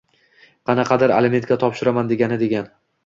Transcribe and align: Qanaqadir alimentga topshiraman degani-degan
Qanaqadir 0.71 1.13
alimentga 1.17 1.59
topshiraman 1.65 2.11
degani-degan 2.13 2.73